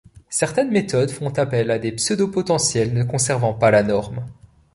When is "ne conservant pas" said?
2.91-3.69